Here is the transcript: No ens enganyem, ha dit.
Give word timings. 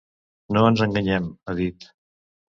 No 0.55 0.61
ens 0.69 0.81
enganyem, 0.85 1.27
ha 1.51 1.55
dit. 1.59 1.85